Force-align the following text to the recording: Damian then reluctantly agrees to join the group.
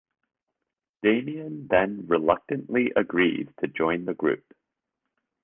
Damian 1.03 1.67
then 1.69 2.07
reluctantly 2.07 2.91
agrees 2.95 3.47
to 3.59 3.67
join 3.67 4.05
the 4.05 4.15
group. 4.15 4.43